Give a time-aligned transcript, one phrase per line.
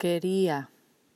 [0.00, 0.70] quería.